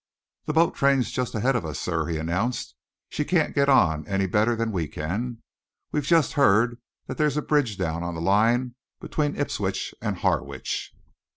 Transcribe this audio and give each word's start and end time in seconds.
"The 0.45 0.53
boat 0.53 0.73
train's 0.73 1.11
just 1.11 1.35
ahead 1.35 1.55
of 1.55 1.63
us, 1.63 1.77
sir," 1.79 2.07
he 2.07 2.17
announced. 2.17 2.73
"She 3.09 3.23
can't 3.23 3.53
get 3.53 3.69
on 3.69 4.07
any 4.07 4.25
better 4.25 4.55
than 4.55 4.71
we 4.71 4.87
can. 4.87 5.43
We've 5.91 6.01
just 6.03 6.33
heard 6.33 6.79
that 7.05 7.19
there's 7.19 7.37
a 7.37 7.41
bridge 7.43 7.77
down 7.77 8.01
on 8.01 8.15
the 8.15 8.19
line 8.21 8.73
between 8.99 9.35
Ipswich 9.35 9.93
and 10.01 10.17
Harwich." 10.17 10.91